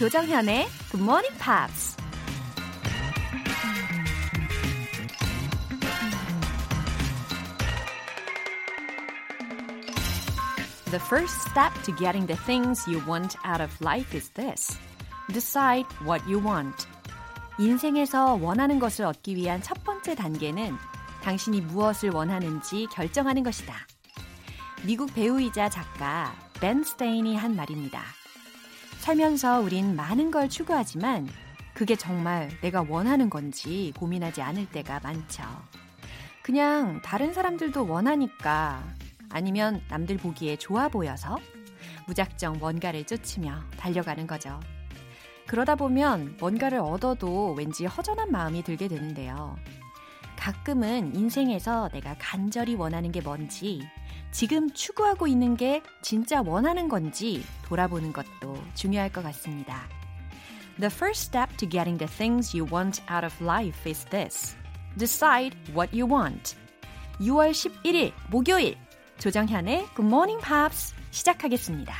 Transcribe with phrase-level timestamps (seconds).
[0.00, 1.94] 조정현의 Good Morning Pops.
[10.86, 14.78] The first step to getting the things you want out of life is this.
[15.34, 16.86] Decide what you want.
[17.58, 20.78] 인생에서 원하는 것을 얻기 위한 첫 번째 단계는
[21.22, 23.74] 당신이 무엇을 원하는지 결정하는 것이다.
[24.82, 28.00] 미국 배우이자 작가 벤 스테인이 한 말입니다.
[29.10, 31.28] 살면서 우린 많은 걸 추구하지만
[31.74, 35.42] 그게 정말 내가 원하는 건지 고민하지 않을 때가 많죠.
[36.44, 38.84] 그냥 다른 사람들도 원하니까
[39.28, 41.38] 아니면 남들 보기에 좋아 보여서
[42.06, 44.60] 무작정 뭔가를 쫓으며 달려가는 거죠.
[45.48, 49.56] 그러다 보면 뭔가를 얻어도 왠지 허전한 마음이 들게 되는데요.
[50.36, 53.82] 가끔은 인생에서 내가 간절히 원하는 게 뭔지,
[54.32, 59.88] 지금 추구하고 있는 게 진짜 원하는 건지 돌아보는 것도 중요할 것 같습니다.
[60.78, 64.56] The first step to getting the things you want out of life is this.
[64.96, 66.56] Decide what you want.
[67.20, 68.76] 6월 11일 목요일
[69.18, 71.94] 조정현의 Good Morning Pops 시작하겠습니다.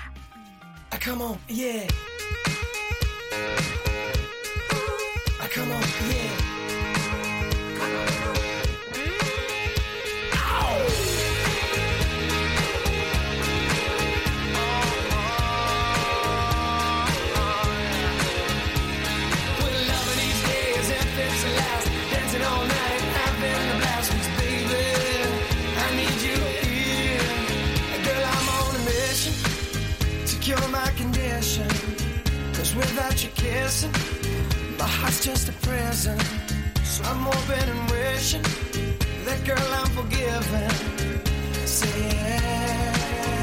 [1.02, 1.86] Come on, yeah.
[33.09, 33.91] without you kissing,
[34.77, 36.17] my heart's just a prison.
[36.83, 38.45] So I'm hoping and wishing
[39.25, 40.69] that girl I'm forgiven.
[41.65, 43.41] Say yeah,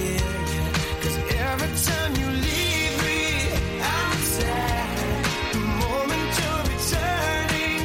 [0.00, 1.02] yeah, yeah.
[1.02, 1.16] Cause
[1.50, 3.20] every time you leave me,
[3.96, 5.24] I'm sad.
[5.52, 7.82] The moment you're returning,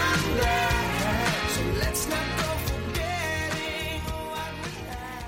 [0.00, 1.32] I'm glad.
[1.54, 4.00] So let's not go forgetting
[4.32, 5.26] what we had.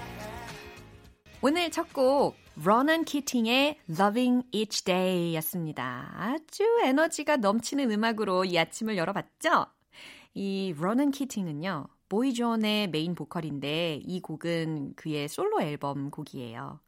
[1.42, 6.11] 오늘 첫 곡 로난 키팅의 Loving Each Day 였습니다.
[6.13, 9.67] 아주 에너지가 넘치는 음악으로 이 아침을 열어봤죠?
[10.33, 11.87] 이 로난 키팅은요.
[12.09, 16.81] 보이존의 메인 보컬인데 이 곡은 그의 솔로 앨범 곡이에요.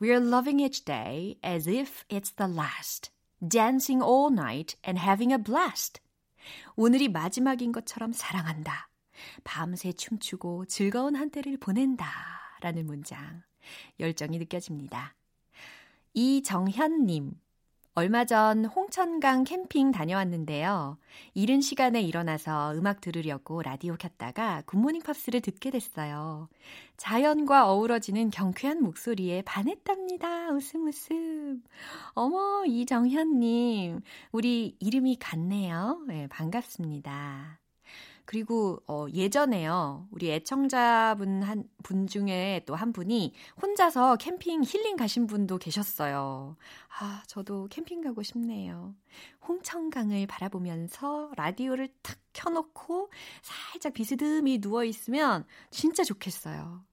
[0.00, 3.10] We're loving each day as if it's the last.
[3.46, 6.00] Dancing all night and having a blast.
[6.76, 8.88] 오늘이 마지막인 것처럼 사랑한다.
[9.44, 12.06] 밤새 춤추고 즐거운 한때를 보낸다.
[12.62, 13.49] 라는 문장.
[13.98, 15.14] 열정이 느껴집니다.
[16.14, 17.32] 이정현님.
[17.94, 20.96] 얼마 전 홍천강 캠핑 다녀왔는데요.
[21.34, 26.48] 이른 시간에 일어나서 음악 들으려고 라디오 켰다가 굿모닝 팝스를 듣게 됐어요.
[26.96, 30.50] 자연과 어우러지는 경쾌한 목소리에 반했답니다.
[30.50, 31.62] 웃음 웃음.
[32.14, 34.00] 어머, 이정현님.
[34.32, 36.02] 우리 이름이 같네요.
[36.06, 37.59] 네, 반갑습니다.
[38.24, 40.08] 그리고 어, 예전에요.
[40.10, 43.32] 우리 애청자분 한 분 중에 또 한 분이
[43.62, 46.56] 혼자서 캠핑 힐링 가신 분도 계셨어요.
[47.00, 48.94] 아, 저도 캠핑 가고 싶네요.
[49.48, 53.10] 홍천강을 바라보면서 라디오를 탁 켜놓고
[53.42, 56.84] 살짝 비스듬히 누워 있으면 진짜 좋겠어요.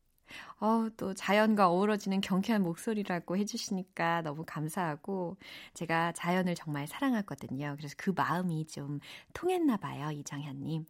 [0.59, 5.38] 어, 또 자연과 어우러지는 경쾌한 목소리라고 해주시니까 너무 감사하고
[5.73, 7.75] 제가 자연을 정말 사랑하거든요.
[7.77, 8.99] 그래서 그 마음이 좀
[9.33, 10.85] 통했나 봐요, 이정현님.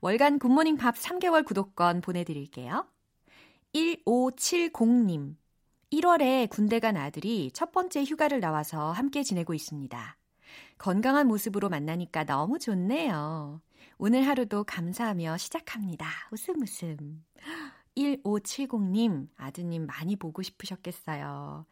[0.00, 2.86] 월간 굿모닝 밥 3개월 구독권 보내드릴게요.
[3.74, 5.36] 1570님.
[5.92, 10.16] 1월에 군대 간 아들이 첫 번째 휴가를 나와서 함께 지내고 있습니다.
[10.78, 13.60] 건강한 모습으로 만나니까 너무 좋네요.
[13.98, 16.06] 오늘 하루도 감사하며 시작합니다.
[16.32, 17.24] 웃음 웃음.
[17.96, 21.66] 1570님, 아드님 많이 보고 싶으셨겠어요.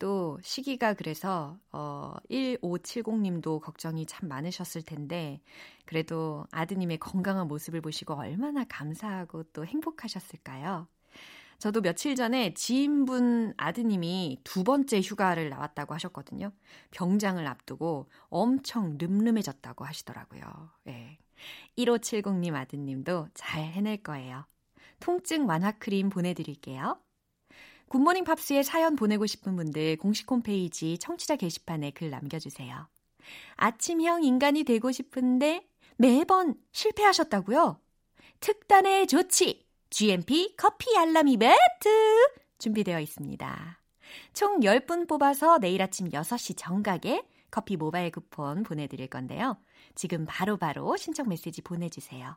[0.00, 5.40] 또 시기가 그래서 어 1570님도 걱정이 참 많으셨을 텐데
[5.84, 10.88] 그래도 아드님의 건강한 모습을 보시고 얼마나 감사하고 또 행복하셨을까요?
[11.58, 16.50] 저도 며칠 전에 지인분 아드님이 두 번째 휴가를 나왔다고 하셨거든요.
[16.90, 20.70] 병장을 앞두고 엄청 늠름해졌다고 하시더라고요.
[20.88, 21.18] 예.
[21.76, 24.46] 1570님 아드님도 잘 해낼 거예요.
[25.00, 27.00] 통증 완화 크림 보내드릴게요.
[27.88, 32.88] 굿모닝 팝스에 사연 보내고 싶은 분들 공식 홈페이지 청취자 게시판에 글 남겨주세요.
[33.56, 35.66] 아침형 인간이 되고 싶은데
[35.96, 37.80] 매번 실패하셨다고요?
[38.38, 39.66] 특단의 조치!
[39.90, 41.58] GMP 커피 알람 이벤트!
[42.58, 43.80] 준비되어 있습니다.
[44.32, 49.58] 총 10분 뽑아서 내일 아침 6시 정각에 커피 모바일 쿠폰 보내드릴 건데요.
[49.94, 52.36] 지금 바로바로 바로 신청 메시지 보내주세요.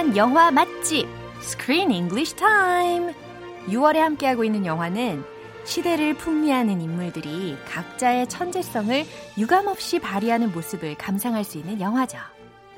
[0.00, 1.06] 소문난 영화 맛집
[1.40, 3.12] Screen English Time
[3.66, 5.22] 6월에 함께하고 있는 영화는
[5.64, 9.04] 시대를 풍미하는 인물들이 각자의 천재성을
[9.36, 12.18] 유감없이 발휘하는 모습을 감상할 수 있는 영화죠.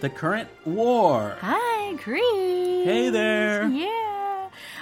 [0.00, 1.36] The current war.
[1.40, 2.88] Hi, Chris.
[2.88, 3.68] Hey there.
[3.70, 4.02] Yeah.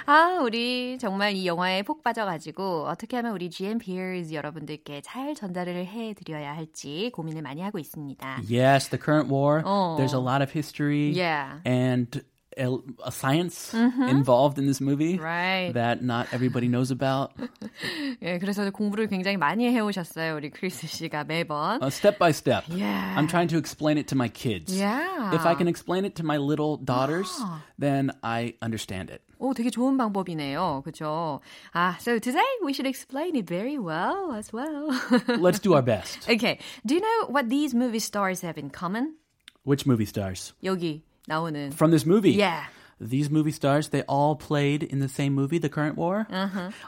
[0.05, 5.85] 아, 우리 정말 이 영화에 폭 빠져가지고 어떻게 하면 우리 GM Peers 여러분들께 잘 전달을
[5.85, 8.41] 해드려야 할지 고민을 많이 하고 있습니다.
[8.49, 9.61] Yes, the current war.
[9.63, 9.95] Oh.
[9.97, 11.59] There's a lot of history Yeah.
[11.65, 12.23] and
[12.58, 12.70] a,
[13.04, 15.72] a science involved in this movie Right.
[15.74, 17.32] that not everybody knows about.
[18.22, 21.82] 예, 그래서 공부를 굉장히 많이 해오셨어요, 우리 크리스 씨가 매번.
[21.82, 22.64] Uh, step by step.
[22.68, 23.14] Yeah.
[23.18, 24.72] I'm trying to explain it to my kids.
[24.74, 25.34] Yeah.
[25.34, 27.60] If I can explain it to my little daughters, Ah.
[27.78, 29.20] then I understand it.
[29.38, 30.80] 오, 되게 좋은 방법이네요.
[30.82, 31.40] 그죠?
[31.74, 34.88] 아, so today we should explain it very well as well.
[35.38, 36.24] Let's do our best.
[36.26, 36.58] okay.
[36.86, 39.16] Do you know what these movie stars have in common?
[39.64, 40.54] Which movie stars?
[40.64, 41.72] 여기 나오는.
[41.72, 42.32] From this movie.
[42.32, 42.64] Yeah.
[42.98, 46.26] These movie stars, they all played in the same movie, The Current War.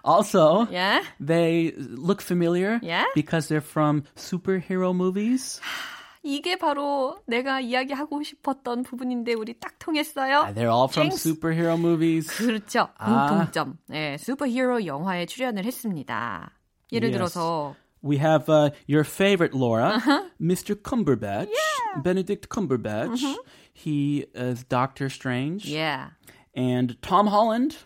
[0.05, 1.03] Also, Yeah.
[1.21, 3.05] they look familiar Yeah?
[3.15, 5.61] because they're from superhero movies.
[6.25, 10.53] 이게 바로 내가 이야기하고 싶었던 부분인데 우리 딱 통했어요.
[10.55, 11.23] They're all from Jinx.
[11.29, 12.29] superhero movies.
[12.37, 12.89] 그렇죠.
[12.99, 13.29] 아.
[13.29, 13.79] 공통점.
[13.87, 16.51] 네, 슈퍼히어로 영화에 출연을 했습니다.
[16.93, 17.19] 예를 Yes.
[17.19, 19.99] 들어서 We have uh, your favorite Laura,
[20.41, 20.77] Mr.
[20.77, 21.51] Cumberbatch,
[22.03, 23.23] Benedict Cumberbatch.
[23.73, 25.65] He is Doctor Strange.
[25.67, 26.11] yeah.
[26.55, 27.77] And Tom Holland,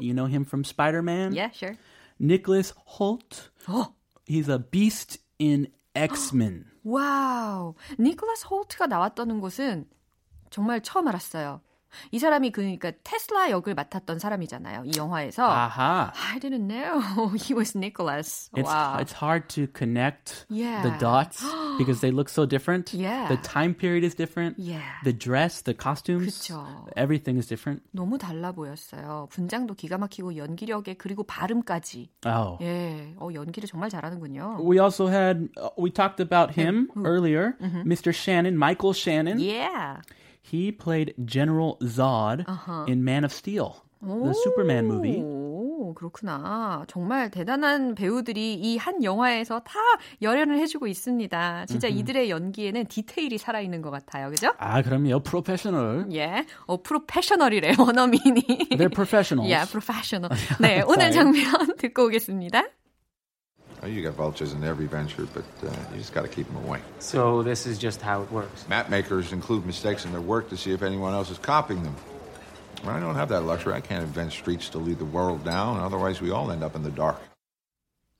[0.00, 1.32] you know him from Spider Man.
[1.32, 1.76] Yeah, sure.
[2.20, 3.92] Nicholas Holt, 어,
[4.26, 6.66] he's a beast in X Men.
[6.84, 7.74] 와우.
[7.98, 9.86] 니콜라스 홀트가 나왔다는 것은
[10.50, 11.60] 정말 처음 알았어요.
[12.11, 14.83] 이 사람이 그러니까 테슬라 역을 맡았던 사람이잖아요.
[14.85, 15.43] 이 영화에서.
[15.45, 16.11] Aha.
[16.33, 18.49] I didn't know he was Nicholas.
[18.55, 18.97] It's wow.
[18.99, 20.81] it's hard to connect Yeah.
[20.83, 21.43] the dots
[21.77, 22.93] because they look so different.
[22.93, 23.27] Yeah.
[23.27, 24.57] The time period is different.
[24.59, 24.81] Yeah.
[25.03, 26.65] The dress, the costumes, 그쵸.
[26.95, 27.81] everything is different.
[27.91, 29.27] 너무 달라 보였어요.
[29.31, 32.09] 분장도 기가 막히고 연기력에 그리고 발음까지.
[32.25, 32.57] Oh.
[32.63, 34.57] 예, 어 연기를 정말 잘하는군요.
[34.61, 37.55] We also had uh, we talked about him earlier,
[37.85, 38.13] Mr.
[38.13, 39.39] Shannon, Michael Shannon.
[39.39, 40.01] Yeah.
[40.53, 42.45] He played General Zod
[42.87, 45.21] in Man of Steel, the Superman movie.
[45.23, 46.83] 오, 그렇구나.
[46.87, 49.73] 정말 대단한 배우들이 이 한 영화에서 다
[50.21, 51.65] 열연을 해주고 있습니다.
[51.67, 54.29] 진짜 이들의 연기에는 디테일이 살아있는 것 같아요.
[54.29, 54.53] 그죠?
[54.59, 55.19] 아, 그럼요.
[55.21, 56.05] Professional.
[56.13, 56.45] 예.
[56.67, 58.41] 어, 프로페셔널이래, 원어민이.
[58.71, 59.51] They're professionals.
[59.51, 60.29] 예, 프로페셔널.
[60.61, 61.43] 네, 오늘 장면
[61.77, 62.63] 듣고 오겠습니다.
[63.85, 66.55] Oh, you got vultures in every venture, but uh, you just got to keep them
[66.65, 66.81] away.
[66.97, 68.67] So this is just how it works.
[68.67, 71.95] Map makers include mistakes in their work to see if anyone else is copying them.
[72.83, 73.73] Well, I don't have that luxury.
[73.73, 75.79] I can't invent streets to lead the world down.
[75.79, 77.21] Otherwise, we all end up in the dark.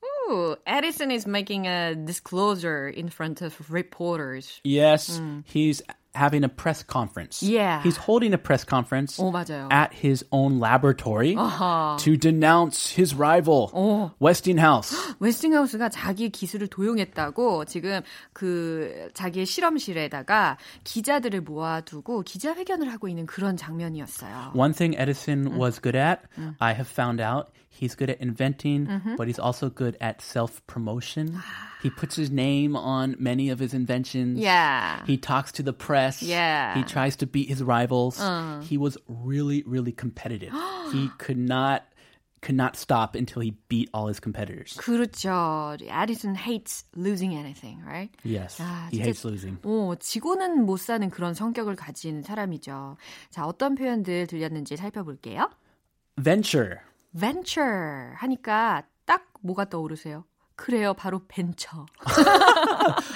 [0.04, 4.60] Ooh, Edison is making a disclosure in front of reporters.
[4.62, 5.82] Yes, he's
[6.16, 7.42] having a press conference.
[7.42, 7.82] Yeah.
[7.82, 9.68] He's holding a press conference 오, 맞아요.
[9.70, 13.70] at his own laboratory to denounce his rival,
[14.18, 14.96] Westinghouse.
[15.20, 18.00] 웨스팅하우스가 자기 기술을 도용했다고 지금
[18.32, 24.52] 그 자기의 실험실에다가 기자들을 모아두고 기자회견을 하고 있는 그런 장면이었어요.
[24.54, 26.22] One thing Edison was good at,
[26.58, 31.39] I have found out, he's good at inventing, but he's also good at self promotion.
[31.81, 34.39] he puts his name on many of his inventions.
[34.39, 35.03] Yeah.
[35.05, 36.21] He talks to the press.
[36.21, 36.75] Yeah.
[36.75, 38.21] He tries to beat his rivals.
[38.67, 40.53] He was really, really competitive.
[40.91, 41.83] he could not
[42.41, 44.73] could not stop until he beat all his competitors.
[44.75, 45.77] 그렇죠.
[45.87, 48.09] Edison hates losing anything, right?
[48.23, 48.57] Yes.
[48.59, 49.57] 아, he 진짜- hates losing.
[49.63, 52.97] 오, 지고는 못 사는 그런 성격을 가진 사람이죠.
[53.29, 55.51] 자, 어떤 표현들 들렸는지 살펴볼게요.
[56.17, 56.79] venture.
[57.17, 60.25] venture 하니까 딱 뭐가 떠오르세요?
[60.55, 61.87] 그래요, 바로 벤처.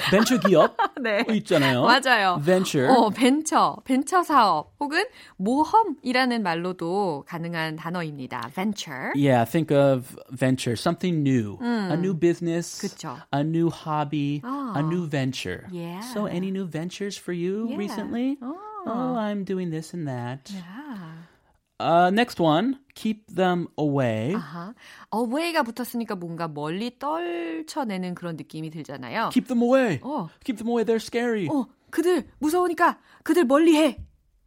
[0.10, 1.24] 벤처 기업 네.
[1.29, 1.84] 있잖아요.
[1.84, 2.39] 맞아요.
[2.44, 2.89] venture.
[2.91, 5.05] 어, 벤처, 벤처 사업 혹은
[5.38, 8.50] 모험이라는 말로도 가능한 단어입니다.
[8.53, 9.12] venture.
[9.15, 13.17] Yeah, think of venture, something new, a new business, 그쵸.
[13.32, 14.74] a new hobby, 아.
[14.75, 15.67] a new venture.
[15.72, 16.01] Yeah.
[16.01, 17.77] So, any new ventures for you Yeah.
[17.77, 18.38] recently?
[18.41, 18.53] 어.
[18.88, 20.51] Oh, I'm doing this and that.
[20.55, 20.78] 야.
[21.80, 24.34] Uh, next one, keep them away.
[24.34, 24.75] 아하.
[25.14, 29.30] away가 붙었으니까 뭔가 멀리 떨쳐내는 그런 느낌이 들잖아요.
[29.32, 29.99] Keep them away.
[30.02, 30.28] 어.
[30.44, 30.84] Keep them away.
[30.84, 31.49] They're scary.
[31.49, 33.96] 어, 그들 무서우니까 그들 멀리해.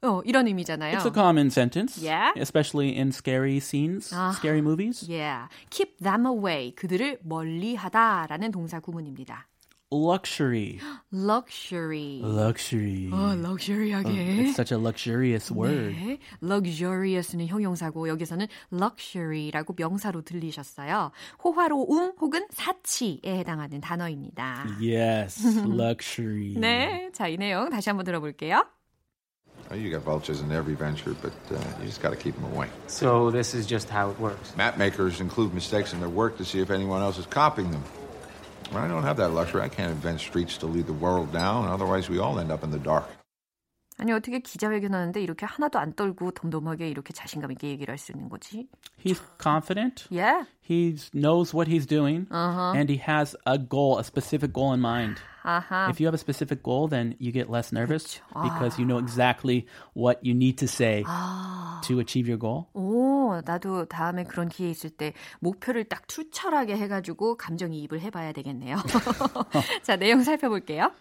[0.04, 0.98] 어, 이런 의미잖아요.
[0.98, 2.34] It's a common sentence, Yeah.
[2.40, 4.34] especially in scary scenes, 아.
[4.36, 5.10] scary movies.
[5.10, 5.48] Yeah.
[5.70, 6.76] Keep them away.
[6.76, 9.48] 그들을 멀리 하다라는 동사 구문입니다.
[9.94, 10.80] Luxury.
[11.12, 12.20] luxury.
[12.24, 13.10] Luxury.
[13.14, 14.10] 어, 럭셔리하게.
[14.42, 15.94] It's such a luxurious word.
[15.96, 21.12] 네, luxurious는 형용사고 여기서는 luxury라고 명사로 들리셨어요.
[21.44, 24.66] 호화로움 혹은 사치에 해당하는 단어입니다.
[24.82, 26.56] Yes, luxury.
[26.58, 28.66] 네, 자 이 내용 다시 한번 들어볼게요.
[29.72, 32.68] You got vultures in every venture, but uh, you just got to keep them away.
[32.88, 34.56] So this is just how it works.
[34.58, 37.82] Map makers include mistakes in their work to see if anyone else is copying them.
[38.73, 39.63] Well, I don't have that luxury.
[39.63, 41.69] I can't invent streets to lead the world down.
[41.69, 43.07] Otherwise, we all end up in the dark.
[44.01, 48.29] 아니 어떻게 기자회견하는데 이렇게 하나도 안 떨고 덤덤하게 이렇게 자신감 있게 얘기를 할 수 있는
[48.29, 48.69] 거지?
[49.05, 50.07] He's confident.
[50.09, 50.45] Yeah.
[50.61, 52.75] He knows what he's doing, Uh-huh.
[52.77, 55.17] and he has a goal, a specific goal in mind.
[55.43, 55.89] 아하.
[55.89, 59.67] If you have a specific goal, then you get less nervous because you know exactly
[59.95, 61.05] what you need to say
[61.87, 62.67] to achieve your goal.
[62.75, 68.77] 오, 나도 다음에 그런 기회 있을 때 목표를 딱 투철하게 해가지고 감정이입을 해봐야 되겠네요.
[69.83, 70.93] 자, 내용 살펴볼게요.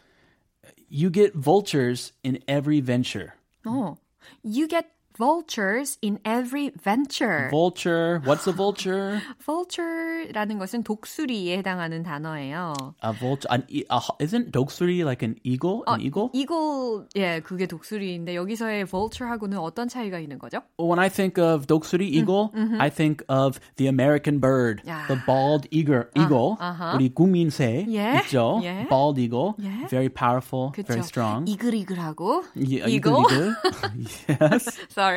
[0.90, 3.34] You get vultures in every venture.
[3.66, 3.96] 어,
[4.44, 7.50] you get vultures in every venture.
[7.50, 9.20] Vulture, what's a vulture?
[9.44, 12.76] vulture라는 것은 독수리에 해당하는 단어예요.
[13.04, 15.82] A vulture, an, e- a, isn't 독수리 like an eagle?
[15.88, 16.30] An eagle?
[16.34, 20.62] 이글, 예, 그게 독수리인데 여기서의 vulture하고는 어떤 차이가 있는 거죠?
[20.80, 25.08] When I think of 독수리 eagle, I think of the American bird, 야.
[25.08, 26.06] the bald eagle.
[26.16, 26.58] eagle.
[26.60, 26.94] 아하.
[26.94, 28.60] 우리 국민새 예, 있죠?
[28.62, 28.86] 예.
[28.88, 29.88] Bald eagle, 예.
[29.90, 30.86] very powerful, 그쵸?
[30.86, 31.50] very strong.
[31.50, 33.26] 이글이글하고 Yeah, eagle.
[33.26, 33.56] eagle, eagle.
[34.30, 34.78] yes.
[34.94, 35.11] Sorry.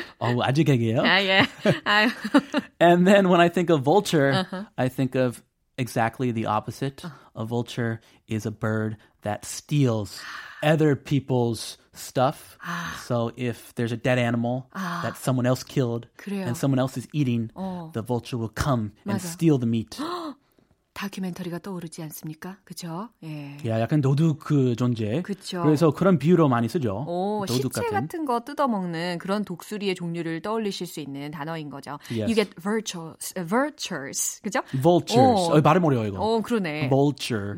[0.19, 1.01] Oh, 아직 얘기해요.
[1.01, 1.41] 아, 예.
[1.85, 2.09] 아유.
[2.79, 4.63] And then when I think of vulture, Uh-huh.
[4.77, 5.41] I think of
[5.77, 7.03] exactly the opposite.
[7.35, 10.21] A vulture is a bird that steals
[10.63, 12.57] other people's stuff.
[13.05, 16.45] so if there's a dead animal that someone else killed 그래요.
[16.47, 17.91] and someone else is eating, 어.
[17.93, 19.27] the vulture will come and 맞아.
[19.27, 19.97] steal the meat.
[20.92, 22.58] 다큐멘터리가 떠오르지 않습니까?
[22.64, 23.08] 그죠?
[23.22, 23.56] 예.
[23.66, 25.22] 야, 약간 도둑 그 존재.
[25.22, 25.62] 그쵸.
[25.62, 27.04] 그래서 그런 비유로 많이 쓰죠.
[27.06, 28.24] 오, 도둑 시체 같은.
[28.24, 31.92] 거 뜯어먹는 그런 독수리의 종류를 떠올리실 수 있는 단어인 거죠.
[32.10, 32.22] Yes.
[32.22, 34.60] You get vultures, uh, vultures, 그죠?
[34.82, 35.50] vultures.
[35.50, 35.56] 오.
[35.56, 36.18] 어, 발음 어려워 이거.
[36.20, 36.88] 오, 그러네.
[36.90, 37.54] vulture.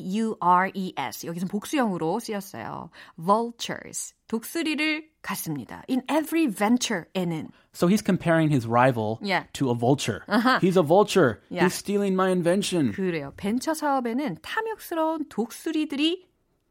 [0.00, 1.26] V-U-L-T-U-R-E-S.
[1.26, 2.90] 여기서 복수형으로 쓰였어요.
[3.16, 4.14] vultures.
[4.26, 5.83] 독수리를 갖습니다.
[5.89, 7.49] In every venture에는.
[7.73, 9.45] So he's comparing his rival Yeah.
[9.53, 10.21] to a vulture.
[10.61, 11.41] He's a vulture.
[11.49, 11.65] Yeah.
[11.65, 12.91] He's stealing my invention.
[12.93, 13.33] 그래요.
[13.37, 16.27] 벤처 사업에는 탐욕스러운 독수리들이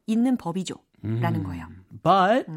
[0.07, 0.75] 있는 법이죠.
[1.03, 1.67] 라는 거예요.
[2.01, 2.47] But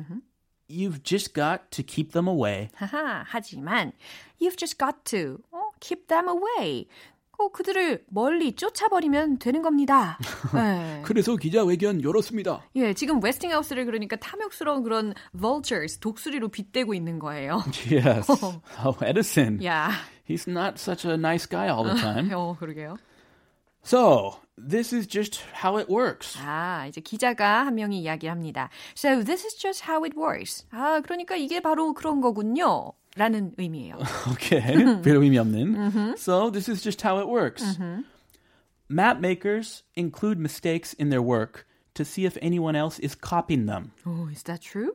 [0.69, 2.71] you've just got to keep them away.
[2.77, 3.93] 하하, 하지만
[4.41, 6.87] you've just got to 어, keep them away.
[7.38, 10.18] 어, 그들을 멀리 쫓아버리면 되는 겁니다.
[10.54, 11.02] 네.
[11.04, 12.64] 그래서 기자회견 열었습니다.
[12.76, 17.64] 예, 지금 웨스팅하우스를 그러니까 탐욕스러운 그런 vultures, 독수리로 빗대고 있는 거예요.
[17.92, 18.28] Yes.
[18.84, 19.64] Oh, Edison.
[19.66, 19.90] 야,
[20.30, 22.30] He's not such a nice guy all the time.
[22.34, 22.98] 어, 그러게요.
[23.86, 26.38] So, this is just how it works.
[26.42, 28.70] 아, 이제 기자가 한 명이 이야기합니다.
[28.96, 30.66] So this is just how it works.
[30.72, 32.94] 아, 그러니까 이게 바로 그런 거군요.
[33.17, 33.99] 라는 의미예요.
[34.33, 34.85] Okay.
[35.03, 36.17] 별 의미 없는.
[36.19, 37.65] So, this is just how it works.
[38.89, 43.93] Map makers include mistakes in their work to see if anyone else is copying them.
[44.07, 44.93] Oh, is that true?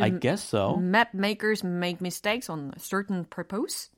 [0.00, 0.76] Do I guess so.
[0.76, 3.90] map makers make mistakes on certain purpose?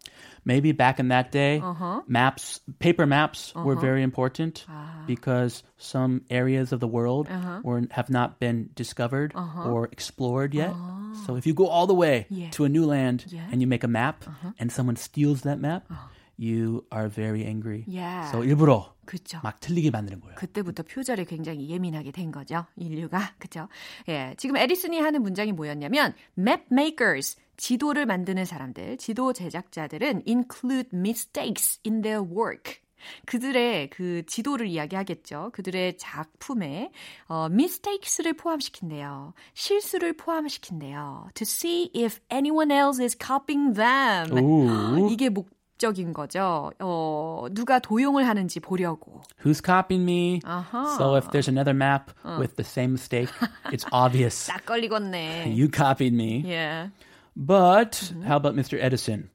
[0.44, 2.02] Maybe back in that day, uh-huh.
[2.06, 3.80] maps, paper maps were uh-huh.
[3.80, 5.04] very important ah.
[5.06, 7.60] because some areas of the world uh-huh.
[7.62, 10.72] were have not been discovered or explored yet.
[10.74, 11.24] Ah.
[11.26, 12.50] So if you go all the way Yeah.
[12.50, 13.46] to a new land Yeah.
[13.50, 14.24] and you make a map
[14.58, 16.10] and someone steals that map, ah.
[16.38, 17.84] You are very angry.
[17.86, 18.30] Yeah.
[18.30, 19.40] So 일부러 그렇죠.
[19.42, 20.36] 막 틀리게 만드는 거예요.
[20.36, 22.66] 그때부터 표절에 굉장히 예민하게 된 거죠.
[22.76, 23.34] 인류가.
[23.38, 23.68] 그죠?
[24.08, 24.34] 예.
[24.38, 32.02] 지금 에디슨이 하는 문장이 뭐였냐면 map makers 지도를 만드는 사람들, 지도 제작자들은 include mistakes in
[32.02, 32.82] their work.
[33.26, 35.50] 그들의 그 지도를 이야기하겠죠.
[35.52, 36.92] 그들의 작품에
[37.26, 39.34] 어, mistakes를 포함시킨대요.
[39.54, 41.28] 실수를 포함시킨대요.
[41.34, 44.38] To see if anyone else is copying them.
[44.38, 45.08] Ooh.
[45.12, 45.50] 이게 목
[45.82, 46.70] 적인 거죠.
[46.78, 49.20] 어, 누가 도용을 하는지 보려고.
[49.44, 50.40] Who's copying me?
[50.44, 50.94] 아하.
[50.96, 53.28] So if there's another map with the same mistake,
[53.72, 54.46] it's obvious.
[54.48, 55.52] 딱 걸리겠네.
[55.58, 56.42] You copied me.
[56.46, 56.90] Yeah.
[57.34, 58.78] But how about Mr.
[58.80, 59.30] Edison?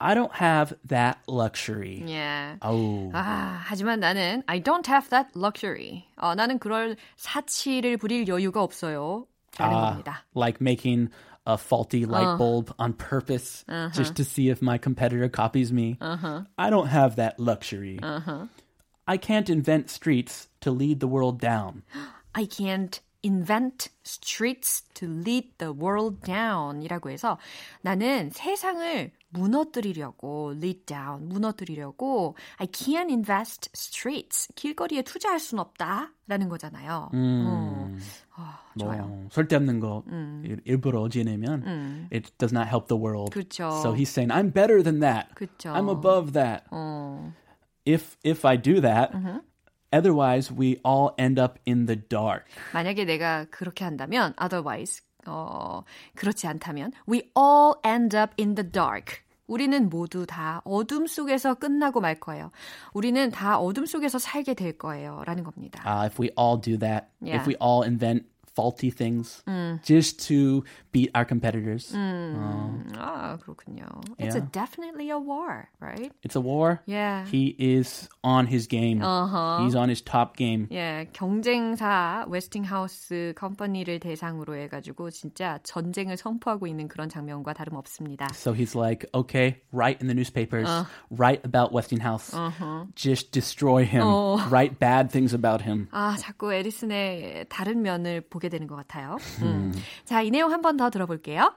[0.00, 2.04] I don't have that luxury.
[2.06, 2.54] Yeah.
[2.62, 3.10] Oh.
[3.12, 6.04] 아, 하지만 나는 I don't have that luxury.
[6.16, 9.26] 어, 나는 그럴 사치를 부릴 여유가 없어요.
[9.58, 10.22] 라는 Ah, 겁니다.
[10.36, 11.08] like making
[11.47, 15.97] a faulty light bulb on purpose just to see if my competitor copies me.
[16.57, 17.99] I don't have that luxury.
[19.05, 21.83] I can't invent streets to lead the world down.
[22.33, 27.37] I can't invent streets to lead the world down 이라고 해서
[27.81, 36.48] 나는 세상을 무너뜨리려고 lead down 무너뜨리려고 I can't invest streets 길거리에 투자할 순 없다 라는
[36.48, 37.10] 거잖아요.
[37.12, 37.96] 어.
[38.34, 39.06] 아, 좋아요.
[39.06, 40.02] 뭐, 쓸데없는 거
[40.44, 43.30] 일- 일부러 지내면 it does not help the world.
[43.32, 43.70] 그렇죠.
[43.82, 45.34] So he's saying I'm better than that.
[45.34, 45.72] 그렇죠.
[45.74, 46.64] I'm above that.
[46.70, 47.32] 어.
[47.86, 49.12] If if I do that,
[49.92, 52.44] otherwise we all end up in the dark.
[52.74, 55.82] 만약에 내가 그렇게 한다면 otherwise 어,
[56.14, 59.18] 그렇지 않다면 we all end up in the dark.
[59.46, 62.50] 우리는 모두 다 어둠 속에서 끝나고 말 거예요.
[62.92, 65.22] 우리는 다 어둠 속에서 살게 될 거예요.
[65.24, 65.82] 라는 겁니다.
[65.86, 67.40] Uh, if we all do that, Yeah.
[67.40, 68.26] if we all invent
[68.57, 69.41] faulty things
[69.83, 73.81] just to beat our competitors, 음, 아, 그렇군요.
[74.19, 74.49] It's a Yeah.
[74.51, 76.11] definitely a war, right?
[76.21, 76.81] it's a war.
[76.85, 77.25] Yeah.
[77.25, 79.01] He is on his game.
[79.01, 80.67] He's on his top game.
[80.71, 88.27] 예, 경쟁사 웨스팅하우스 컴퍼니를 대상으로 해가지고 진짜 전쟁을 선포하고 있는 그런 장면과 다름없습니다.
[88.35, 90.69] So he's like, okay, write in the newspapers,
[91.09, 92.31] write about Westinghouse,
[92.93, 94.03] just destroy him,
[94.51, 95.87] write bad things about him.
[95.91, 99.17] 아, 자꾸 에디슨의 다른 면을 보게 되는 것 같아요.
[99.41, 99.73] 음.
[100.05, 101.53] 자, 이 내용 한 번 더 들어볼게요.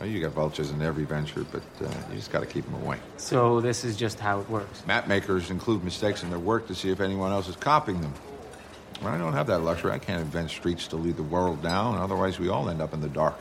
[0.00, 2.74] Well, you got vultures in every venture, but uh, you just got to keep them
[2.82, 2.98] away.
[3.18, 4.84] So this is just how it works.
[4.86, 8.12] Map makers include mistakes in their work to see if anyone else is copying them.
[9.02, 9.92] Well, I don't have that luxury.
[9.92, 11.98] I can't invent streets to lead the world down.
[11.98, 13.34] Otherwise, we all end up in the dark.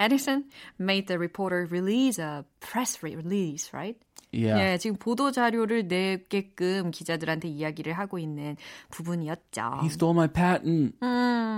[0.00, 0.46] Edison
[0.78, 3.96] made the reporter release a press release, right?
[4.35, 4.73] Yeah.
[4.73, 8.57] 예, 지금 보도 자료를 내게끔 기자들한테 이야기를 하고 있는
[8.91, 9.79] 부분이었죠.
[9.81, 10.95] He stole my patent.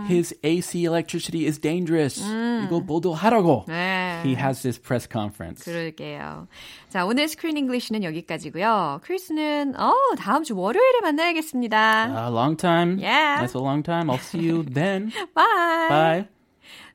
[0.08, 2.22] His AC electricity is dangerous.
[2.66, 3.66] 이거 보도하라고.
[3.68, 4.22] 네.
[4.24, 5.64] He has this press conference.
[5.66, 6.48] 그러게요.
[6.90, 9.00] 자, 오늘 스크린 잉글리시는 여기까지고요.
[9.04, 12.28] 크리스는 어, 다음 주 월요일에 만나야겠습니다.
[12.28, 13.00] A long time.
[13.04, 13.42] Yeah.
[13.46, 14.08] That's a long time.
[14.10, 15.12] I'll see you then.
[15.34, 15.90] Bye.
[15.90, 16.28] Bye.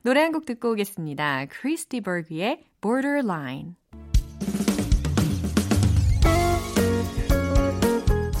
[0.03, 1.45] 노래 한 곡 듣고 오겠습니다.
[1.49, 3.75] 크리스티 버그의 Borderline.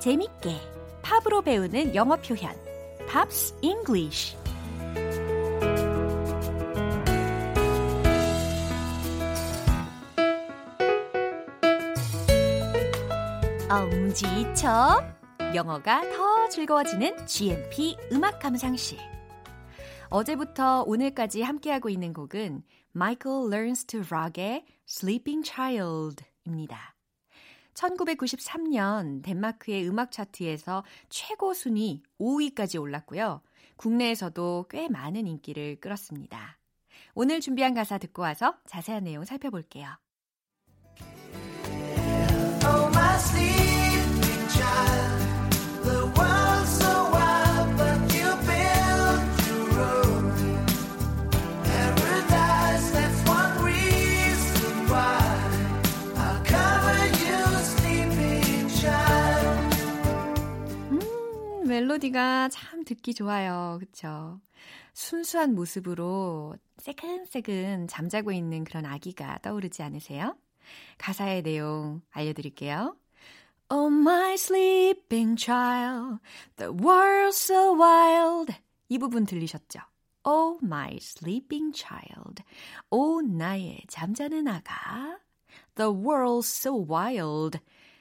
[0.00, 0.56] 재밌게
[1.02, 2.54] 팝으로 배우는 영어 표현
[3.08, 4.36] Pops English.
[13.70, 15.18] 엄지척.
[15.54, 18.98] 영어가 더 즐거워지는 GMP 음악 감상실.
[20.10, 22.62] 어제부터 오늘까지 함께하고 있는 곡은
[22.94, 26.97] Michael Learns to Rock의 Sleeping Child입니다.
[27.78, 33.40] 1993년 덴마크의 음악 차트에서 최고 순위 5위까지 올랐고요.
[33.76, 36.58] 국내에서도 꽤 많은 인기를 끌었습니다.
[37.14, 39.96] 오늘 준비한 가사 듣고 와서 자세한 내용 살펴볼게요.
[61.78, 63.76] 멜로디가 참 듣기 좋아요.
[63.78, 64.40] 그쵸?
[64.94, 70.36] 순수한 모습으로 새근새근 잠자고 있는 그런 아기가 떠오르지 않으세요?
[70.98, 72.96] 가사의 내용 알려드릴게요.
[73.70, 76.18] Oh, my sleeping child,
[76.56, 78.52] the world's so wild.
[78.88, 79.78] 이 부분 들리셨죠?
[80.24, 82.42] Oh, my sleeping child.
[82.90, 85.20] 오, 나의 잠자는 아가.
[85.76, 87.60] The world's so wild.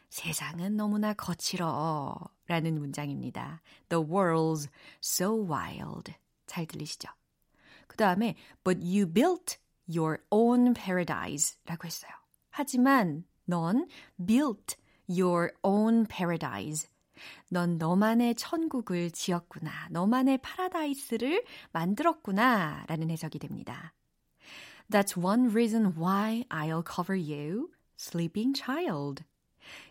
[0.09, 2.36] 세상은 너무나 거칠어.
[2.47, 3.61] 라는 문장입니다.
[3.89, 4.69] The world's
[5.03, 6.13] so wild.
[6.45, 7.09] 잘 들리시죠?
[7.87, 9.57] 그 다음에, but you built
[9.87, 12.11] your own paradise 라고 했어요.
[12.49, 13.87] 하지만 넌
[14.25, 14.75] built
[15.09, 16.89] your own paradise.
[17.49, 19.89] 넌 너만의 천국을 지었구나.
[19.91, 22.85] 너만의 파라다이스를 만들었구나.
[22.87, 23.93] 라는 해석이 됩니다.
[24.89, 29.23] That's one reason why I'll cover you, sleeping child.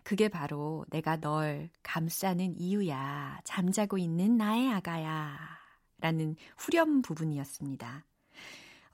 [0.03, 3.41] 그게 바로 내가 널 감싸는 이유야.
[3.45, 5.39] 잠자고 있는 나의 아가야.
[5.99, 8.05] 라는 후렴 부분이었습니다.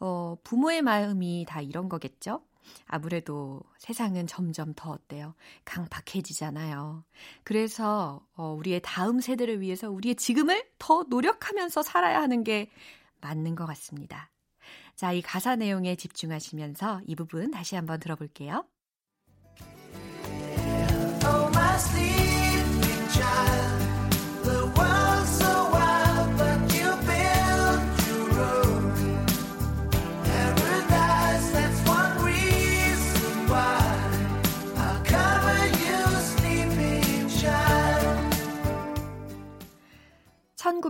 [0.01, 2.42] 어, 부모의 마음이 다 이런 거겠죠?
[2.87, 5.35] 아무래도 세상은 점점 더 어때요?
[5.64, 7.05] 강박해지잖아요.
[7.45, 12.71] 그래서 어, 우리의 다음 세대를 위해서 우리의 지금을 더 노력하면서 살아야 하는 게
[13.21, 14.31] 맞는 것 같습니다.
[14.97, 18.64] 자, 이 가사 내용에 집중하시면서 이 부분 다시 한번 들어볼게요.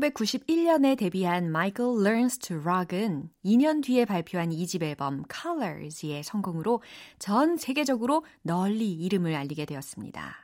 [0.02, 6.82] 1991년에 데뷔한 Michael Learns to Rock은 2년 뒤에 발표한 2집 앨범 Colors의 성공으로
[7.18, 10.41] 전 세계적으로 널리 이름을 알리게 되었습니다.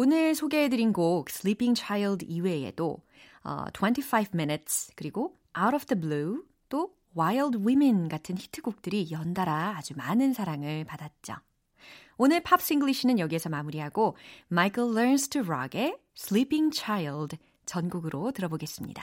[0.00, 2.98] 오늘 소개해드린 곡 Sleeping Child 이외에도
[3.42, 9.94] 어, 25 Minutes 그리고 Out of the Blue 또 Wild Women 같은 히트곡들이 연달아 아주
[9.96, 11.34] 많은 사랑을 받았죠.
[12.16, 14.16] 오늘 Pops English는 여기에서 마무리하고
[14.52, 19.02] Michael Learns to Rock의 Sleeping Child 전곡으로 들어보겠습니다.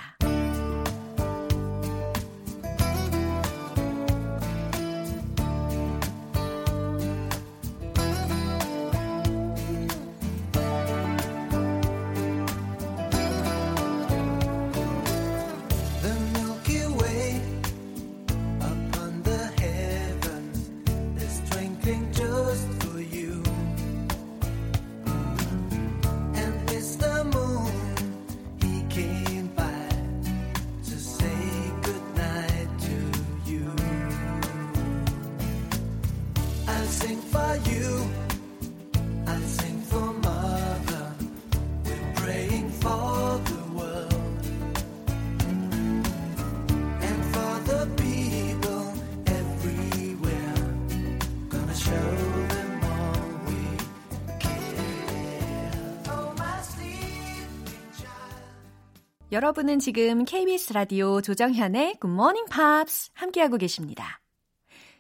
[59.36, 64.22] 여러분은 지금 KBS 라디오 조정현의 Good Morning Pops 함께하고 계십니다.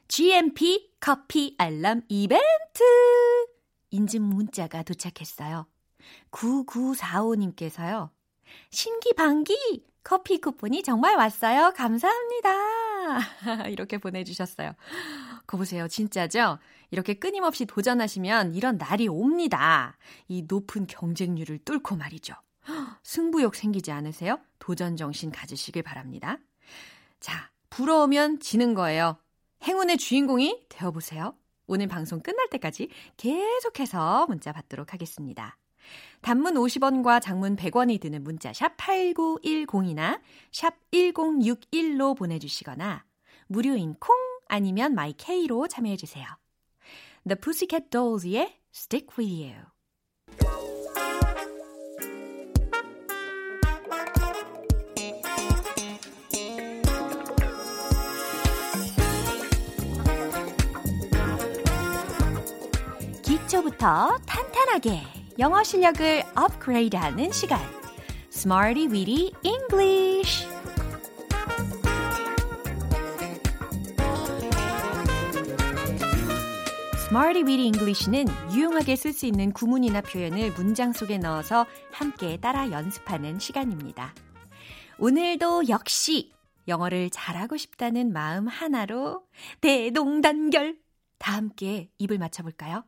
[0.09, 2.83] GMP 커피 알람 이벤트!
[3.91, 5.67] 인증 문자가 도착했어요.
[6.31, 8.09] 9945님께서요.
[8.71, 9.85] 신기방기!
[10.03, 11.71] 커피 쿠폰이 정말 왔어요.
[11.73, 13.69] 감사합니다.
[13.71, 14.73] 이렇게 보내주셨어요.
[15.47, 15.87] 거 보세요.
[15.87, 16.59] 진짜죠?
[16.91, 19.97] 이렇게 끊임없이 도전하시면 이런 날이 옵니다.
[20.27, 22.33] 이 높은 경쟁률을 뚫고 말이죠.
[23.03, 24.39] 승부욕 생기지 않으세요?
[24.59, 26.37] 도전 정신 가지시길 바랍니다.
[27.19, 29.17] 자, 부러우면 지는 거예요.
[29.63, 31.35] 행운의 주인공이 되어보세요.
[31.67, 35.57] 오늘 방송 끝날 때까지 계속해서 문자 받도록 하겠습니다.
[36.21, 40.19] 단문 50원과 장문 100원이 드는 문자 샵 8910이나
[40.51, 43.05] 샵 1061로 보내주시거나
[43.47, 44.15] 무료인 콩
[44.47, 46.25] 아니면 마이케이로 참여해주세요.
[47.27, 50.74] The Pussycat Dolls의 Stick With You
[63.85, 65.03] 기초부터 탄탄하게
[65.37, 67.59] 영어 실력을 업그레이드하는 시간
[68.33, 70.47] Smarty Weedy English
[77.05, 83.37] Smarty Weedy English는 유용하게 쓸 수 있는 구문이나 표현을 문장 속에 넣어서 함께 따라 연습하는
[83.37, 84.15] 시간입니다.
[84.97, 86.33] 오늘도 역시
[86.67, 89.27] 영어를 잘하고 싶다는 마음 하나로
[89.61, 90.75] 대동단결
[91.19, 92.83] 다 함께 입을 맞춰볼까요?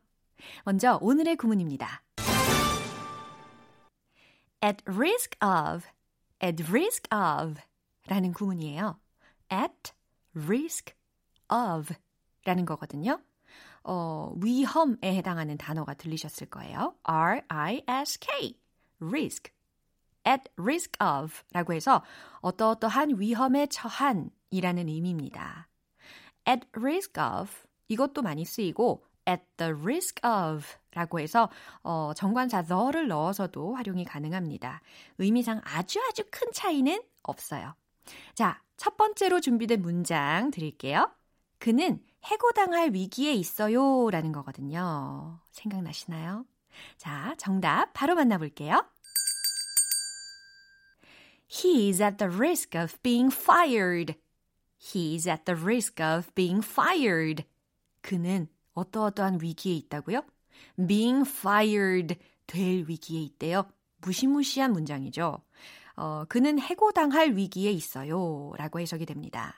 [0.64, 2.02] 먼저 오늘의 구문입니다.
[4.64, 5.86] at risk of,
[6.42, 7.60] at risk of
[8.06, 8.98] 라는 구문이에요.
[9.52, 9.92] at
[10.34, 10.94] risk
[11.50, 11.94] of
[12.44, 13.20] 라는 거거든요.
[13.84, 16.94] 어, 위험에 해당하는 단어가 들리셨을 거예요.
[17.04, 18.58] R-I-S-K,
[19.00, 19.52] risk.
[20.26, 22.02] at risk of 라고 해서
[22.40, 25.68] 어떠어떠한 위험에 처한 이라는 의미입니다.
[26.46, 27.50] at risk of
[27.88, 30.64] 이것도 많이 쓰이고 at the risk of
[30.94, 31.50] 라고 해서
[31.82, 34.80] 어, 정관사 the를 넣어서도 활용이 가능합니다.
[35.18, 37.74] 의미상 아주 아주 큰 차이는 없어요.
[38.34, 41.12] 자, 첫 번째로 준비된 문장 드릴게요.
[41.58, 45.38] 그는 해고당할 위기에 있어요 라는 거거든요.
[45.50, 46.44] 생각나시나요?
[46.96, 48.84] 자, 정답 바로 만나볼게요.
[51.50, 54.14] He is at the risk of being fired.
[54.78, 57.44] He is at the risk of being fired.
[58.00, 60.22] 그는 어떠어떠한 위기에 있다고요?
[60.86, 63.64] being fired 될 위기에 있대요.
[64.00, 65.38] 무시무시한 문장이죠.
[65.96, 68.52] 어, 그는 해고당할 위기에 있어요.
[68.56, 69.54] 라고 해석이 됩니다.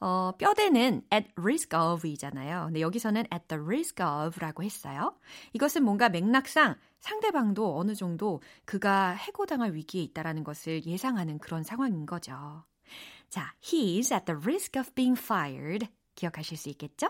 [0.00, 2.66] 어, 뼈대는 at risk of 이잖아요.
[2.66, 5.16] 근데 여기서는 at the risk of 라고 했어요.
[5.52, 12.64] 이것은 뭔가 맥락상 상대방도 어느 정도 그가 해고당할 위기에 있다라는 것을 예상하는 그런 상황인 거죠.
[13.28, 15.88] 자, he is at the risk of being fired.
[16.14, 17.08] 기억하실 수 있겠죠?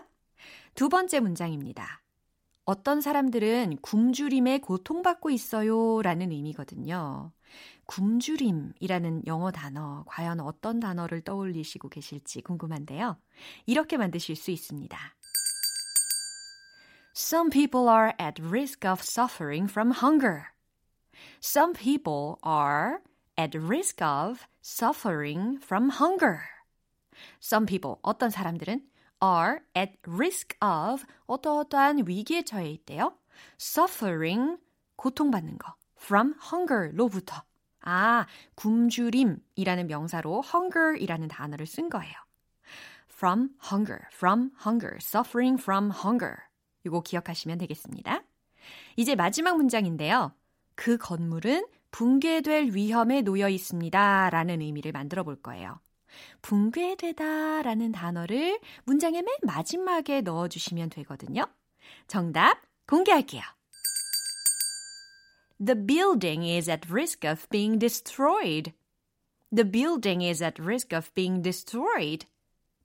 [0.75, 2.01] 두 번째 문장입니다.
[2.65, 7.31] 어떤 사람들은 굶주림에 고통받고 있어요 라는 의미거든요.
[7.87, 13.17] 굶주림이라는 영어 단어, 과연 어떤 단어를 떠올리시고 계실지 궁금한데요.
[13.65, 14.97] 이렇게 만드실 수 있습니다.
[17.15, 20.43] Some people are at risk of suffering from hunger.
[21.41, 22.99] Some people are
[23.37, 26.39] at risk of suffering from hunger.
[27.41, 28.88] Some people, 어떤 사람들은
[29.23, 33.17] are at risk of 어떠어떠한 위기에 처해 있대요.
[33.59, 34.57] suffering,
[34.95, 35.75] 고통받는 거.
[36.01, 37.43] from hunger로부터.
[37.81, 42.13] 아, 굶주림이라는 명사로 hunger이라는 단어를 쓴 거예요.
[43.11, 46.37] from hunger, from hunger, suffering from hunger.
[46.85, 48.23] 이거 기억하시면 되겠습니다.
[48.95, 50.33] 이제 마지막 문장인데요.
[50.75, 54.29] 그 건물은 붕괴될 위험에 놓여 있습니다.
[54.29, 55.79] 라는 의미를 만들어 볼 거예요.
[56.41, 61.45] 붕괴되다 라는 단어를 문장의 맨 마지막에 넣어주시면 되거든요.
[62.07, 63.43] 정답 공개할게요.
[65.63, 68.73] The building is at risk of being destroyed.
[69.51, 72.25] The building is at risk of being destroyed.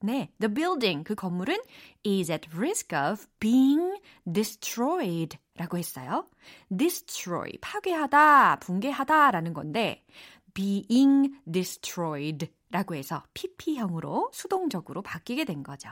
[0.02, 1.56] 네, the building, 그 건물은
[2.04, 3.98] is at risk of being
[4.30, 6.28] destroyed 라고 했어요.
[6.74, 10.04] destroy, 파괴하다, 붕괴하다 라는 건데
[10.52, 15.90] being destroyed 라고 해서 PP형으로 수동적으로 바뀌게 된 거죠.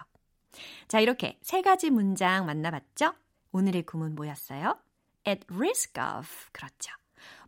[0.88, 3.14] 자, 이렇게 세 가지 문장 만나봤죠?
[3.52, 4.76] 오늘의 구문 뭐였어요?
[5.24, 6.26] at risk of.
[6.50, 6.90] 그렇죠.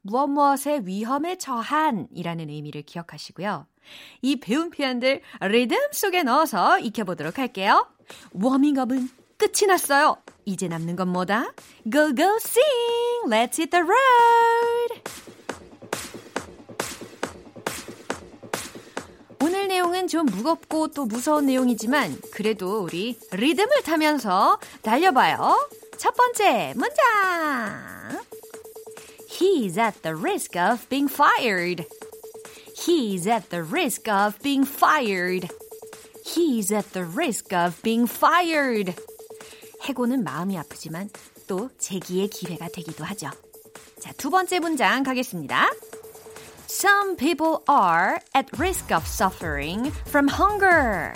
[0.02, 3.66] 무엇 무엇의 위험에 처한 이라는 의미를 기억하시고요.
[4.22, 7.88] 이 배운 표현들 리듬 속에 넣어서 익혀보도록 할게요.
[8.34, 10.16] 워밍업은 끝이 났어요.
[10.44, 11.52] 이제 남는 건 뭐다?
[11.90, 13.26] Go go sing!
[13.26, 15.43] Let's hit the road!
[19.44, 25.68] 오늘 내용은 좀 무겁고 또 무서운 내용이지만 그래도 우리 리듬을 타면서 달려봐요.
[25.98, 28.24] 첫 번째 문장.
[29.28, 31.86] He's at the risk of being fired.
[32.74, 35.46] He's at the risk of being fired.
[36.24, 38.94] He's at the risk of being fired.
[39.82, 41.10] 해고는 마음이 아프지만
[41.46, 43.28] 또 재기의 기회가 되기도 하죠.
[44.00, 45.70] 자, 두 번째 문장 가겠습니다.
[46.73, 51.13] Some people are at risk of suffering from hunger.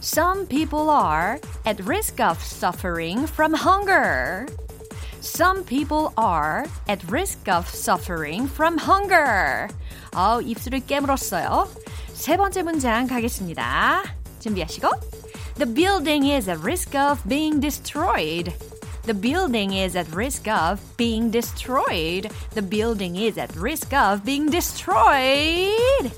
[0.00, 4.46] Some people are at risk of suffering from hunger.
[5.20, 9.68] Some people are at risk of suffering from hunger.
[10.12, 11.68] 어, 입술을 깨물었어요.
[12.14, 14.02] 세 번째 문장 가겠습니다.
[14.40, 14.88] 준비하시고.
[15.56, 18.54] The building is at risk of being destroyed.
[19.05, 22.27] The building is at risk of being destroyed.
[22.55, 26.11] The building is at risk of being destroyed.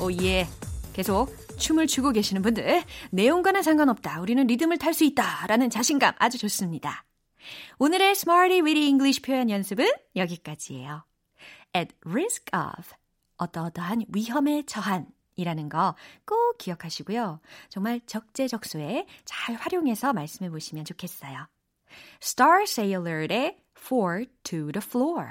[0.00, 0.48] 오, 예.
[0.94, 4.20] 계속 춤을 추고 계시는 분들, 내용과는 상관없다.
[4.22, 5.46] 우리는 리듬을 탈 수 있다.
[5.46, 7.04] 라는 자신감 아주 좋습니다.
[7.78, 11.04] 오늘의 Smarty Weedy English 표현 연습은 여기까지예요.
[11.76, 12.94] At risk of.
[13.36, 15.13] 어떠어떠한 위험에 처한.
[15.36, 15.94] 이라는 거
[16.26, 17.40] 꼭 기억하시고요.
[17.68, 21.46] 정말 적재적소에 잘 활용해서 말씀해 보시면 좋겠어요.
[22.22, 25.30] Star Sailor의 Four to the Floor.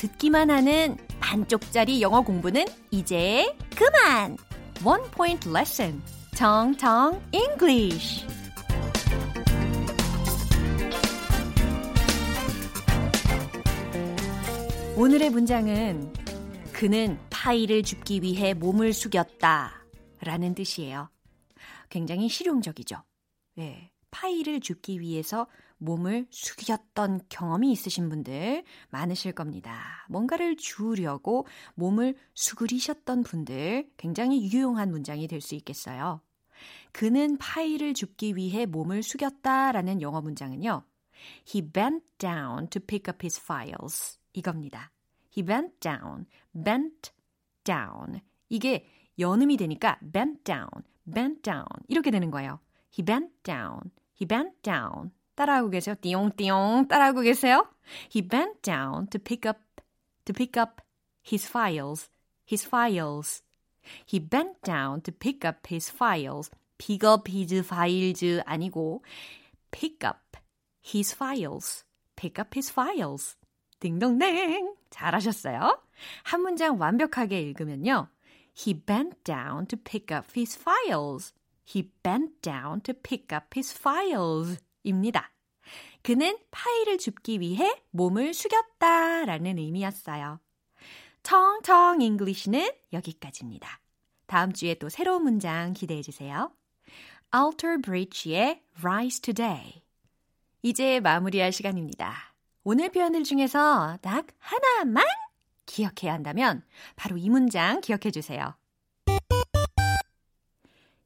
[0.00, 4.34] 듣기만 하는 반쪽짜리 영어 공부는 이제 그만!
[4.82, 6.02] One Point Lesson.
[6.34, 8.26] 정정 English.
[14.96, 16.14] 오늘의 문장은
[16.72, 19.84] 그는 파이를 줍기 위해 몸을 숙였다
[20.22, 21.10] 라는 뜻이에요.
[21.90, 22.96] 굉장히 실용적이죠.
[23.56, 25.46] 네, 파이를 줍기 위해서
[25.80, 30.06] 몸을 숙였던 경험이 있으신 분들 많으실 겁니다.
[30.08, 36.20] 뭔가를 주우려고 몸을 수그리셨던 분들 굉장히 유용한 문장이 될 수 있겠어요.
[36.92, 40.84] 그는 파이를 줍기 위해 몸을 숙였다 라는 영어 문장은요.
[41.48, 44.18] He bent down to pick up his files.
[44.32, 44.92] 이겁니다.
[45.36, 47.10] He bent down, bent
[47.64, 48.20] down.
[48.48, 48.86] 이게
[49.18, 50.68] 연음이 되니까 bent down,
[51.12, 52.60] bent down 이렇게 되는 거예요.
[52.92, 53.90] He bent down,
[54.20, 55.12] he bent down.
[55.39, 55.95] 따라하고 계세요?
[56.01, 57.67] 띠용띠용 따라하고 계세요?
[58.13, 59.59] He bent down to pick up,
[60.25, 60.81] to pick up
[61.25, 62.09] his files,
[62.49, 63.43] his files.
[64.05, 66.49] He bent down to pick up his files.
[66.77, 69.01] pick up his files 아니고
[69.71, 70.37] pick up
[70.83, 73.37] his files, pick up his files.
[73.79, 74.75] 딩동댕!
[74.89, 75.81] 잘하셨어요.
[76.23, 78.09] 한 문장 완벽하게 읽으면요.
[78.57, 81.33] He bent down to pick up his files.
[81.65, 84.59] He bent down to pick up his files.
[84.82, 85.32] 입니다.
[86.02, 90.40] 그는 파일을 줍기 위해 몸을 숙였다 라는 의미였어요.
[91.22, 93.80] 척척 English는 여기까지입니다.
[94.26, 96.52] 다음 주에 또 새로운 문장 기대해 주세요.
[97.34, 99.82] Alter Bridge의 Rise Today.
[100.62, 102.34] 이제 마무리할 시간입니다.
[102.64, 105.04] 오늘 표현들 중에서 딱 하나만
[105.66, 106.64] 기억해야 한다면
[106.96, 108.54] 바로 이 문장 기억해 주세요.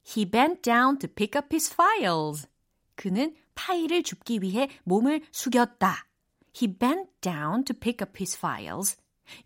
[0.07, 2.47] He bent down to pick up his files.
[2.95, 6.07] 그는 파일을 줍기 위해 몸을 숙였다.
[6.55, 8.97] He bent down to pick up his files.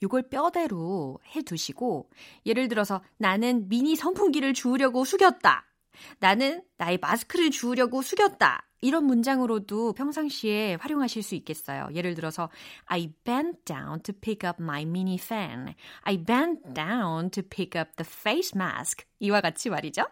[0.01, 2.09] 이걸 뼈대로 해 두시고
[2.45, 5.65] 예를 들어서 나는 미니 선풍기를 주우려고 숙였다.
[6.19, 8.65] 나는 나의 마스크를 주우려고 숙였다.
[8.81, 11.89] 이런 문장으로도 평상시에 활용하실 수 있겠어요.
[11.93, 12.49] 예를 들어서
[12.85, 15.73] I bent down to pick up my mini fan.
[16.01, 19.05] I bent down to pick up the face mask.
[19.19, 20.03] 이와 같이 말이죠.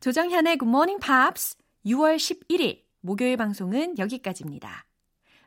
[0.00, 4.86] 조정현의 Good Morning Pops 6월 11일 목요일 방송은 여기까지입니다.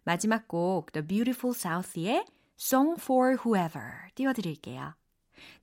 [0.03, 2.23] 마지막 곡 The Beautiful South의
[2.59, 4.93] Song for Whoever 띄워드릴게요.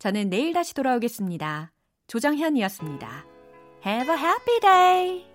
[0.00, 1.70] 저는 내일 다시 돌아오겠습니다.
[2.08, 3.26] 조정현이었습니다.
[3.86, 5.33] Have a happy day!